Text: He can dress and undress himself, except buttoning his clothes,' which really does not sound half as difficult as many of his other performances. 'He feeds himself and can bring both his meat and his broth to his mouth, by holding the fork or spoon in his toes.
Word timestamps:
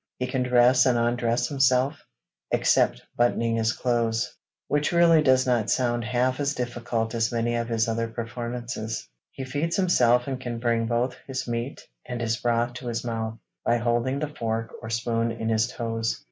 He 0.17 0.25
can 0.25 0.41
dress 0.41 0.87
and 0.87 0.97
undress 0.97 1.47
himself, 1.47 2.01
except 2.49 3.03
buttoning 3.15 3.57
his 3.57 3.71
clothes,' 3.71 4.35
which 4.67 4.91
really 4.91 5.21
does 5.21 5.45
not 5.45 5.69
sound 5.69 6.03
half 6.05 6.39
as 6.39 6.55
difficult 6.55 7.13
as 7.13 7.31
many 7.31 7.53
of 7.53 7.69
his 7.69 7.87
other 7.87 8.07
performances. 8.07 9.07
'He 9.29 9.43
feeds 9.45 9.75
himself 9.75 10.25
and 10.25 10.41
can 10.41 10.57
bring 10.57 10.87
both 10.87 11.15
his 11.27 11.47
meat 11.47 11.81
and 12.03 12.19
his 12.19 12.37
broth 12.37 12.73
to 12.79 12.87
his 12.87 13.03
mouth, 13.05 13.37
by 13.63 13.77
holding 13.77 14.17
the 14.17 14.27
fork 14.29 14.71
or 14.81 14.89
spoon 14.89 15.31
in 15.31 15.49
his 15.49 15.67
toes. 15.71 16.19